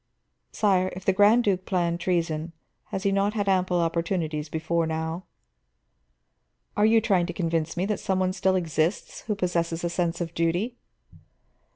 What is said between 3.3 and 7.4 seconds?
had ample opportunities before now?" "Are you trying to